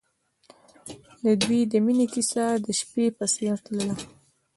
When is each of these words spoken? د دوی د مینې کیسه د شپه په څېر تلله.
د 1.23 1.25
دوی 1.41 1.61
د 1.71 1.73
مینې 1.85 2.05
کیسه 2.13 2.45
د 2.65 2.67
شپه 2.79 3.03
په 3.17 3.25
څېر 3.33 3.55
تلله. 3.65 3.95